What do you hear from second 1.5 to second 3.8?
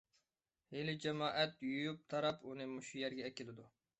يۇيۇپ- تاراپ ئۇنى مۇشۇ يەرگە ئەكىلىدۇ.